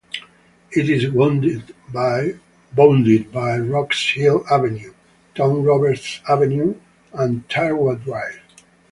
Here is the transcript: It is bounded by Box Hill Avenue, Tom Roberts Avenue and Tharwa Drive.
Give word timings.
It 0.71 0.89
is 0.89 1.05
bounded 1.13 1.75
by 1.93 2.27
Box 2.73 4.13
Hill 4.15 4.43
Avenue, 4.49 4.93
Tom 5.35 5.61
Roberts 5.61 6.21
Avenue 6.27 6.73
and 7.13 7.47
Tharwa 7.47 8.03
Drive. 8.03 8.41